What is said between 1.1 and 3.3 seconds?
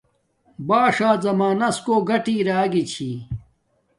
زمانس کوٹ گٹی اراگی چھی